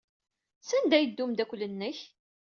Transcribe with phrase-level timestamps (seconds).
[0.69, 1.97] Sanda ay yedda umeddakel-nnek?